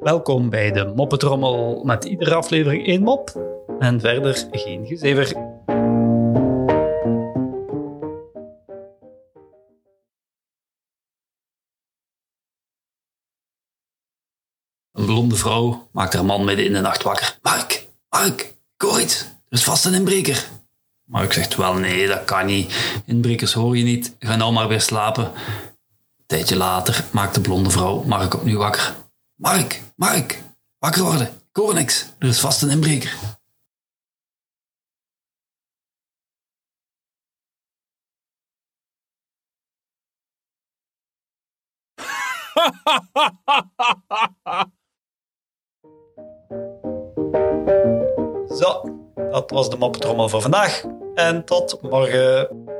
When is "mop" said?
3.02-3.40